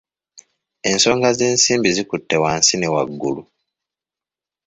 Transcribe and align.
Ensonga 0.91 1.29
z’ensimbi 1.37 1.89
zikutte 1.97 2.35
wansi 2.43 2.75
ne 2.77 2.87
waggulu. 2.93 3.41